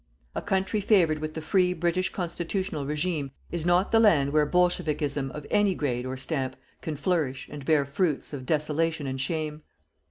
A 0.33 0.41
country 0.41 0.81
favoured 0.81 1.19
with 1.19 1.35
the 1.35 1.43
free 1.43 1.73
British 1.73 2.11
constitutional 2.11 2.87
regime 2.87 3.29
is 3.51 3.67
not 3.67 3.91
the 3.91 3.99
land 3.99 4.33
where 4.33 4.47
bolshevikism 4.47 5.29
of 5.29 5.45
any 5.51 5.75
grade 5.75 6.07
or 6.07 6.17
stamp, 6.17 6.55
can 6.81 6.95
flourish 6.95 7.47
and 7.51 7.63
bear 7.63 7.85
fruits 7.85 8.33
of 8.33 8.47
desolation 8.47 9.05
and 9.05 9.21
shame. 9.21 9.61